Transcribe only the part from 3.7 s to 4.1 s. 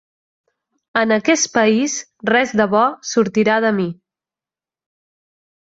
mi.